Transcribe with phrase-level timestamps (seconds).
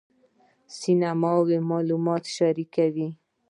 [0.77, 3.07] سیمینارونه معلومات شریکوي